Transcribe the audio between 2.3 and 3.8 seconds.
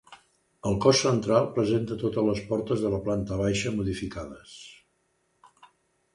les portes de la planta baixa